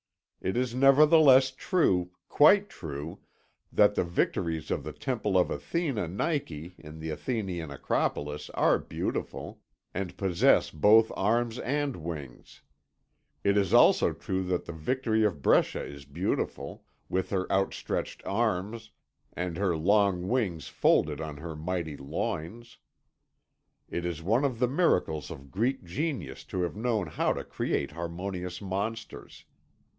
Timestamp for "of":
4.71-4.83, 5.37-5.51, 15.23-15.43, 24.43-24.57, 25.29-25.51